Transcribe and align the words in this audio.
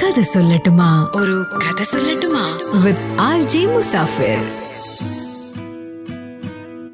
കഥ 0.00 0.22
സൊല്ലട്ടുമാ. 0.22 1.08
ഒരു 1.16 1.46
കഥ 1.56 1.82
സൊല്ലട്ടുമാ. 1.82 2.58
With 2.84 3.20
R 3.20 3.42
J 3.42 3.66
Musafir. 3.66 4.44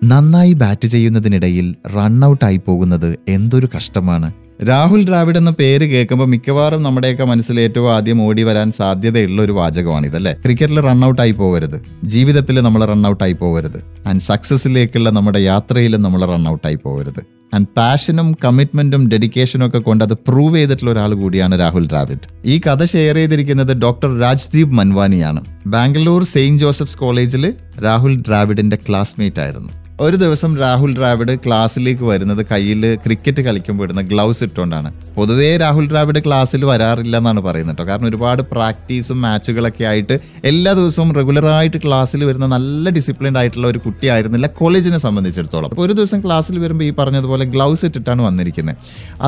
നന്നായി 0.08 0.52
ബാറ്റ് 0.52 0.88
ചെയ്യുന്നതിനിടയിൽ 0.88 1.74
റണ്ണൌട്ടായി 1.96 2.56
പോകുന്നത് 2.56 3.18
എന്തൊരു 3.28 3.68
കഷ്ടമാണ്. 3.76 4.32
രാഹുൽ 4.68 5.04
ദ്രാവിഡ് 5.04 5.36
എന്ന 5.36 5.50
പേര് 5.50 5.90
കേൾക്കുമ്പോൾ 5.90 6.28
മിക്കവാറും 6.28 6.82
നമ്മുടെയൊക്കെ 6.82 7.24
മനസ്സിൽ 7.24 7.60
ഏറ്റവും 7.60 7.94
ആദ്യം 7.94 8.22
ഓടി 8.22 8.42
വരാൻ 8.42 8.72
സാധ്യതയുള്ള 8.72 9.42
ഒരു 9.42 9.52
വാചകമാണിതല്ലേ? 9.52 10.32
ക്രിക്കറ്റിൽ 10.32 10.80
റണ്ണൌട്ടായി 10.80 11.30
പോകരുത്. 11.30 11.82
ജീവിതത്തിൽ 12.04 12.60
നമ്മൾ 12.60 12.84
റണ്ണൌട്ടായി 12.84 13.32
പോകരുത്. 13.32 13.84
ആൻഡ് 14.06 14.20
സക്സസിലേക്കുള്ള 14.20 15.10
നമ്മുടെ 15.10 15.38
യാത്രയിലും 15.38 16.02
നമ്മൾ 16.02 16.26
റണ്ണൌട്ടായി 16.26 16.74
പോകരുത്. 16.74 17.35
ആൻഡ് 17.54 17.66
പാഷനും 17.76 18.36
കമ്മിറ്റ്മെന്റും 18.44 19.08
ഡെഡിക്കേഷനും 19.08 19.66
ഒക്കെ 19.66 19.78
കൊണ്ട് 19.78 20.04
അത് 20.04 20.12
പ്രൂവ് 20.12 20.56
ചെയ്തിട്ടുള്ള 20.56 20.90
ഒരാൾ 20.90 21.14
കൂടിയാണ് 21.14 21.60
രാഹുൽ 21.60 21.86
ദ്രാവിഡ്. 21.86 22.28
ഈ 22.44 22.60
കഥ 22.60 22.84
ഷെയർ 22.84 23.14
ചെയ്തിരിക്കുന്നത് 23.14 23.76
ഡോക്ടർ 23.76 24.20
രാജ്ദീപ് 24.20 24.72
മൻവാനിയാണ്. 24.72 25.40
ബാംഗ്ലൂർ 25.66 26.24
സെയിന്റ് 26.24 26.60
ജോസഫ്സ് 26.60 26.98
കോളേജിൽ 26.98 27.54
രാഹുൽ 27.84 28.16
ദ്രാവിഡിന്റെ 28.16 28.78
ക്ലാസ്മേറ്റ് 28.88 29.40
ആയിരുന്നു. 29.40 29.85
ഒരു 30.04 30.16
ദിവസം 30.22 30.50
രാഹുൽ 30.60 30.90
ദ്രാവിഡ് 30.96 31.34
ക്ലാസ്സിലേക്ക് 31.44 32.04
വരുന്നത് 32.08 32.40
കയ്യിൽ 32.50 32.82
ക്രിക്കറ്റ് 33.04 33.42
കളിക്കുമ്പോൾ 33.44 33.84
ഇടുന്ന 33.84 34.02
ഗ്ലൗസ് 34.10 34.40
ഇട്ടുകൊണ്ടാണ് 34.46 34.88
പൊതുവേ 35.14 35.46
രാഹുൽ 35.62 35.84
ദ്രാവിഡ് 35.92 36.20
ക്ലാസ്സിൽ 36.26 36.62
വരാറില്ല 36.70 37.16
എന്നാണ് 37.20 37.40
പറയുന്നത് 37.46 37.74
കേട്ടോ 37.74 37.84
കാരണം 37.90 38.08
ഒരുപാട് 38.10 38.40
പ്രാക്ടീസും 38.50 39.18
മാച്ചുകളൊക്കെ 39.24 39.84
ആയിട്ട് 39.90 40.16
എല്ലാ 40.50 40.72
ദിവസവും 40.80 41.10
റെഗുലറായിട്ട് 41.18 41.78
ക്ലാസ്സിൽ 41.84 42.24
വരുന്ന 42.30 42.48
നല്ല 42.54 42.90
ഡിസിപ്ലിൻഡ് 42.96 43.38
ആയിട്ടുള്ള 43.42 43.68
ഒരു 43.72 43.80
കുട്ടിയായിരുന്നില്ല 43.86 44.50
കോളേജിനെ 44.58 44.98
സംബന്ധിച്ചിടത്തോളം. 45.06 45.70
അപ്പോൾ 45.72 45.84
ഒരു 45.86 45.96
ദിവസം 46.00 46.20
ക്ലാസ്സിൽ 46.26 46.58
വരുമ്പോൾ 46.64 46.86
ഈ 46.88 46.90
പറഞ്ഞതുപോലെ 47.00 47.46
ഗ്ലൗസ് 47.54 47.84
ഇട്ടിട്ടാണ് 47.90 48.22
വന്നിരിക്കുന്നത്. 48.28 48.76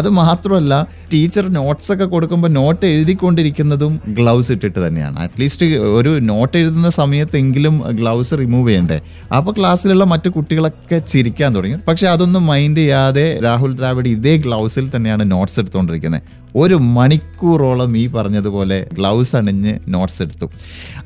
അത് 0.00 0.10
മാത്രമല്ല 0.20 0.82
ടീച്ചർ 1.14 1.48
നോട്ട്സ് 1.58 1.90
ഒക്കെ 1.96 2.08
കൊടുക്കുമ്പോൾ 2.16 2.52
നോട്ട് 2.60 2.84
എഴുതിക്കൊണ്ടിരിക്കുന്നതും 2.92 3.94
ഗ്ലൗസ് 4.20 4.52
ഇട്ടിട്ട് 4.56 4.78
തന്നെയാണ്. 4.86 5.18
അറ്റ്ലീസ്റ്റ് 5.26 5.70
ഒരു 6.00 6.14
നോട്ട് 6.32 6.54
എഴുതുന്ന 6.62 6.92
സമയത്തെങ്കിലും 7.00 7.74
ഗ്ലൗസ് 8.02 8.34
റിമൂവ് 8.44 8.68
ചെയ്യണ്ടേ. 8.70 9.00
അപ്പോൾ 9.38 9.54
ക്ലാസ്സിലുള്ള 9.60 10.06
മറ്റു 10.14 10.28
കുട്ടികളൊക്കെ 10.58 10.98
ചിരിക്കാൻ 11.12 11.50
തുടങ്ങി. 11.56 11.76
പക്ഷെ 11.88 12.06
അതൊന്നും 12.08 12.46
മൈൻഡ് 12.46 12.78
ചെയ്യാതെ 12.78 13.26
രാഹുൽ 13.44 13.72
ദ്രാവിഡ് 13.76 14.08
ഇതേ 14.08 14.36
ഗ്ലൗസിൽ 14.36 14.84
തന്നെയാണ് 14.96 15.30
നോട്ട്സ് 15.30 15.60
എടുത്തുകൊണ്ടിരിക്കുന്നത്. 15.60 16.22
ഒരു 16.56 16.74
മണിക്കൂറോളം 16.74 17.96
ഈ 17.96 18.06
പറഞ്ഞതുപോലെ 18.06 18.86
ഗ്ലൗസ് 18.92 19.36
അണിഞ്ഞ് 19.36 19.72
നോട്ട്സ് 19.88 20.22
എടുത്തു. 20.22 20.46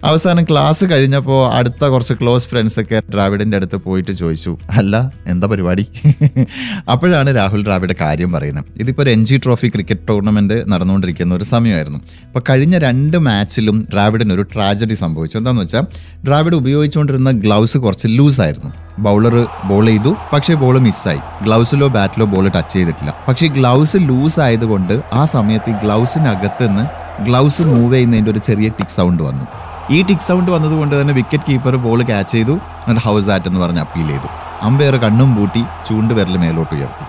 അവസാനം 0.04 0.44
ക്ലാസ് 0.50 0.84
കഴിഞ്ഞപ്പോൾ 0.84 1.40
അടുത്ത 1.54 1.84
കുറച്ച് 1.84 2.14
ക്ലോസ് 2.20 2.48
ഫ്രണ്ട്സൊക്കെ 2.48 3.02
ദ്രാവിഡിന്റെ 3.10 3.56
അടുത്ത് 3.56 3.76
പോയിട്ട് 3.76 4.12
ചോദിച്ചു 4.12 4.58
അല്ല 4.70 5.12
എന്താ 5.26 5.46
പരിപാടി? 5.46 5.84
അപ്പോഴാണ് 6.92 7.36
രാഹുൽ 7.36 7.64
ദ്രാവിഡ് 7.64 7.96
കാര്യം 8.00 8.32
പറയുന്നത്. 8.32 8.64
ഇതിപ്പോൾ 8.76 9.02
ഒരു 9.02 9.10
രഞ്ജി 9.10 9.36
ട്രോഫി 9.36 9.68
ക്രിക്കറ്റ് 9.68 10.08
ടൂർണമെന്റ് 10.08 10.58
നടന്നുകൊണ്ടിരിക്കുന്ന 10.68 11.34
ഒരു 11.34 11.44
സമയമായിരുന്നു. 11.44 12.00
അപ്പോൾ 12.26 12.44
കഴിഞ്ഞ 12.50 12.78
രണ്ട് 12.78 13.18
മാച്ചിലും 13.28 13.86
ദ്രാവിഡിന് 13.90 14.32
ഒരു 14.32 14.46
ട്രാജഡി 14.54 14.94
സംഭവിച്ചു. 14.94 15.38
എന്താണെന്ന് 15.38 15.62
വെച്ചാൽ 15.62 15.86
ദ്രാവിഡ് 16.24 16.54
ഉപയോഗിച്ചുകൊണ്ടിരുന്ന 16.54 17.30
ഗ്ലൗസ് 17.30 17.78
കുറച്ച് 17.78 18.08
ലൂസായിരുന്നു 18.08 18.72
ബൗളർ 18.98 19.46
ബോൾ 19.64 19.86
ചെയ്തു. 19.86 20.16
പക്ഷേ 20.32 20.54
ബോൾ 20.54 20.78
മിസ്സായി. 20.78 21.20
ഗ്ലൗസിലോ 21.42 21.88
ബാറ്റിലോ 21.88 22.26
ബോൾ 22.26 22.48
ടച്ച് 22.48 22.72
ചെയ്തിട്ടില്ല. 22.72 23.14
പക്ഷേ 23.28 23.46
ഗ്ലൗസ് 23.46 23.96
ലൂസ് 23.96 24.40
ആയതുകൊണ്ട് 24.40 25.02
ആ 25.12 25.24
സമയത്ത് 25.24 25.70
ഈ 25.70 25.72
ഗ്ലൗസിനകത്ത് 25.72 26.68
നിന്ന് 26.68 26.84
ഗ്ലൗസ് 27.24 27.62
മൂവ് 27.62 27.92
ചെയ്യുന്നതിന്റെ 27.94 28.30
ഒരു 28.30 28.38
ചെറിയ 28.38 28.68
ടിക് 28.68 28.96
സൗണ്ട് 28.96 29.22
വന്നു. 29.22 29.46
ഈ 29.90 30.02
ടിക് 30.02 30.26
സൗണ്ട് 30.28 30.50
വന്നതുകൊണ്ട് 30.50 31.00
തന്നെ 31.00 31.14
വിക്കറ്റ് 31.14 31.44
കീപ്പർ 31.48 31.76
ബോൾ 31.76 32.02
ക്യാച്ച് 32.02 32.32
ചെയ്തു. 32.32 32.52
എന്നിട്ട് 32.52 33.08
ഹൗസ് 33.08 33.30
ആറ്റ് 33.30 33.48
എന്ന് 33.48 33.60
പറഞ്ഞ് 33.60 33.80
അപ്പീൽ 33.80 34.06
ചെയ്തു. 34.06 34.28
അമ്പയർ 34.62 34.96
കണ്ണും 34.96 35.36
പൂട്ടി 35.36 35.64
ചൂണ്ട് 35.88 36.14
വിരൽ 36.14 36.36
മേലോട്ട് 36.36 36.74
ഉയർത്തി. 36.74 37.04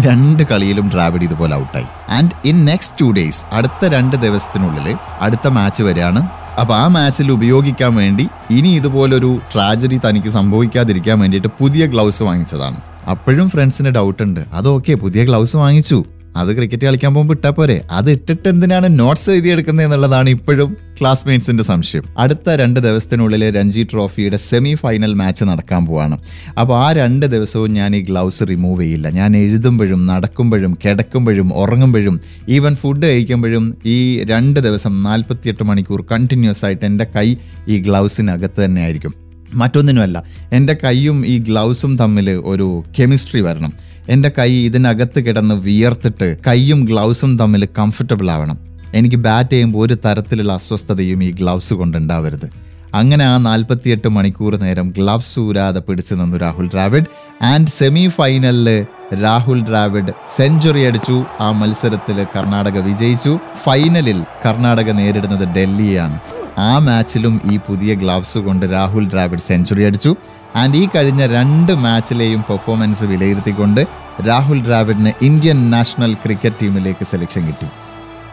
രണ്ട് 0.00 0.42
കളിയിലും 0.42 0.90
ഡ്രാവിഡ് 0.94 1.22
ഇതുപോലെ 1.22 1.56
ഔട്ടായി 1.56 1.86
and 2.08 2.30
in 2.44 2.64
next 2.64 2.96
two 3.00 3.12
days 3.12 3.44
അടുത്ത 3.52 3.84
രണ്ട് 3.84 4.16
ദിവസത്തിനുള്ളിൽ 4.16 4.96
അടുത്ത 5.20 5.48
മാച്ച് 5.48 5.82
വരെയാണ് 5.82 6.41
അപ്പൊ 6.58 6.74
ആ 6.74 6.88
മാച്ചിൽ 6.88 7.32
ഉപയോഗിക്കാൻ 7.32 7.94
വേണ്ടി 7.94 8.28
ഇനി 8.50 8.68
ഇതുപോലൊരു 8.68 9.38
ട്രാജഡി 9.52 10.00
തനിക്ക് 10.08 10.28
സംഭവിക്കാതിരിക്കാൻ 10.28 11.18
വേണ്ടിയിട്ട് 11.20 11.48
പുതിയ 11.48 11.86
ഗ്ലൗസ് 11.86 12.22
വാങ്ങിച്ചതാണ്. 12.22 12.76
അപ്പോഴും 13.08 13.50
ഫ്രണ്ട്സിന് 13.50 13.88
ഡൗട്ട് 13.88 14.22
ഉണ്ട്. 14.22 14.40
അത് 14.52 14.68
ഓക്കെ 14.68 14.94
പുതിയ 14.94 15.24
ഗ്ലൗസ് 15.24 15.56
വാങ്ങിച്ചു. 15.56 16.04
അത് 16.36 16.56
ക്രിക്കറ്റ് 16.56 16.86
കളിക്കാൻ 16.86 17.14
പോകുമ്പോൾ 17.14 17.34
ഇട്ടാ 17.34 17.50
പോരെ. 17.50 17.82
അത് 17.90 18.10
ഇട്ടിട്ട് 18.10 18.48
എന്തിനാണ് 18.48 18.98
നോട്ട്സ് 18.98 19.30
എഴുതിയെടുക്കുന്നത് 19.30 19.86
എന്നുള്ളതാണ് 19.86 20.30
ഇപ്പോഴും 20.30 20.76
ക്ലാസ്മേറ്റ്സിന്റെ 21.00 21.64
സംശയം. 21.64 22.04
അടുത്ത 22.18 22.50
രണ്ട് 22.50 22.80
ദിവസത്തിനുള്ളിൽ 22.80 23.50
രഞ്ജി 23.50 23.86
ട്രോഫിയുടെ 23.92 24.36
സെമി 24.36 24.74
ഫൈനൽ 24.74 25.14
മാച്ച് 25.14 25.44
നടക്കാൻ 25.44 25.86
പോവാണ്. 25.86 26.18
അപ്പോൾ 26.58 26.86
ആ 26.86 26.92
രണ്ട് 26.92 27.26
ദിവസവും 27.26 27.74
ഞാൻ 27.74 27.96
ഈ 27.96 28.00
ഗ്ലൗസ് 28.00 28.42
റിമൂവ് 28.50 28.82
ചെയ്യില്ല. 28.82 29.08
ഞാൻ 29.08 29.36
എഴുതുമ്പോഴും 29.36 30.06
നടക്കുമ്പോഴും 30.06 30.76
കിടക്കുമ്പോഴും 30.84 31.54
ഉറങ്ങുമ്പോഴും 31.54 32.20
ഈവൻ 32.48 32.74
ഫുഡ് 32.74 33.02
കഴിക്കുമ്പോഴും 33.02 33.76
ഈ 33.86 34.24
രണ്ട് 34.24 34.60
ദിവസം 34.60 35.02
നാൽപ്പത്തിയെട്ട് 35.02 35.62
മണിക്കൂർ 35.62 36.04
കണ്ടിന്യൂസ് 36.12 36.64
ആയിട്ട് 36.64 36.84
എന്റെ 36.84 37.06
കൈ 37.16 37.36
ഈ 37.68 37.78
ഗ്ലൗസിനകത്ത് 37.78 38.64
തന്നെ 38.64 38.82
ആയിരിക്കും. 38.82 39.21
മറ്റൊന്നിനുമല്ല 39.54 40.22
എന്റെ 40.52 40.76
കൈയും 40.84 41.26
ഈ 41.26 41.38
ഗ്ലൗസും 41.38 41.96
തമ്മിൽ 41.96 42.30
ഒരു 42.30 42.84
കെമിസ്ട്രി 43.00 43.40
വരണം. 43.40 43.72
എന്റെ 44.08 44.30
കൈ 44.38 44.52
ഇതിനകത്ത് 44.52 45.20
കിടന്ന് 45.20 45.54
വിയർത്തിട്ട് 45.54 46.38
കൈയും 46.46 46.84
ഗ്ലൗസും 46.84 47.38
തമ്മിൽ 47.38 47.68
കംഫർട്ടബിൾ 47.78 48.30
ആവണം. 48.30 48.58
എനിക്ക് 48.94 49.16
ബാറ്റ് 49.16 49.50
ചെയ്യുമ്പോൾ 49.50 49.86
ഒരു 49.86 49.96
തരത്തിലുള്ള 50.04 50.52
അസ്വസ്ഥതയും 50.52 51.24
ഈ 51.24 51.30
ഗ്ലൗസ് 51.30 51.74
കൊണ്ടുണ്ടാവരുത്. 51.74 52.50
അങ്ങനെ 52.94 53.24
ആ 53.24 53.38
നാൽപ്പത്തിയെട്ട് 53.38 54.08
മണിക്കൂർ 54.08 54.56
നേരം 54.56 54.90
ഗ്ലൗസ് 54.90 55.40
ഊരാതെ 55.40 55.80
പിടിച്ചു 55.80 56.14
നിന്നു 56.14 56.36
രാഹുൽ 56.36 56.68
ദ്രാവിഡ്. 56.68 57.04
ആൻഡ് 57.42 57.68
സെമി 57.68 58.08
ഫൈനലിൽ 58.08 58.86
രാഹുൽ 59.22 59.62
ദ്രാവിഡ് 59.62 60.12
സെഞ്ചുറി 60.36 60.82
അടിച്ചു. 60.84 61.24
ആ 61.40 61.52
മത്സരത്തിൽ 61.52 62.26
കർണാടക 62.36 62.78
വിജയിച്ചു. 62.78 63.38
ഫൈനലിൽ 63.62 64.22
കർണാടക 64.46 64.90
നേരിടുന്നത് 64.90 65.48
ഡൽഹിയാണ്. 65.48 66.20
ആ 66.58 66.78
മാച്ചിലും 66.78 67.40
ഈ 67.52 67.56
പുതിയ 67.56 67.94
ഗ്ലൗസ് 67.94 68.38
കൊണ്ട് 68.38 68.72
രാഹുൽ 68.72 69.08
ദ്രാവിഡ് 69.08 69.40
സെഞ്ചുറി 69.40 69.84
അടിച്ചു. 69.84 70.16
ആൻഡ് 70.56 70.76
ഈ 70.76 70.88
കഴിഞ്ഞ 70.94 71.26
രണ്ട് 71.26 71.72
മാച്ചിലെയും 71.72 72.44
പെർഫോമൻസ് 72.48 73.04
വിലയിരുത്തിക്കൊണ്ട് 73.04 73.86
രാഹുൽ 74.28 74.62
ദ്രാവിഡിന് 74.62 75.12
ഇന്ത്യൻ 75.22 75.70
നാഷണൽ 75.70 76.14
ക്രിക്കറ്റ് 76.14 76.56
ടീമിലേക്ക് 76.62 77.04
സെലക്ഷൻ 77.04 77.46
കിട്ടി. 77.46 77.68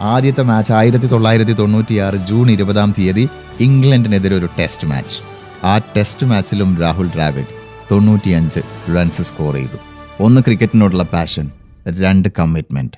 ആദ്യത്തെ 0.00 0.42
മാച്ച് 0.42 0.72
ആയിരത്തി 0.72 1.06
തൊള്ളായിരത്തി 1.06 1.52
തൊണ്ണൂറ്റിയാറ് 1.52 2.14
ജൂൺ 2.14 2.50
ഇരുപതാം 2.50 2.94
തീയതി 2.98 3.28
ഇംഗ്ലണ്ടിനെതിരെ 3.60 4.36
ഒരു 4.36 4.48
ടെസ്റ്റ് 4.58 4.88
മാച്ച് 4.88 5.18
ആ 5.64 5.78
ടെസ്റ്റ് 5.78 6.26
മാച്ചിലും 6.26 6.78
രാഹുൽ 6.80 7.08
ദ്രാവിഡ് 7.08 7.46
തൊണ്ണൂറ്റിയഞ്ച് 7.90 8.60
റൺസ് 8.96 9.22
സ്കോർ 9.22 9.54
ചെയ്തു. 9.54 9.78
ഒന്ന് 10.20 10.40
ക്രിക്കറ്റിനോടുള്ള 10.40 11.02
പാഷൻ 11.02 11.50
രണ്ട് 11.86 12.28
കമ്മിറ്റ്മെന്റ് 12.38 12.96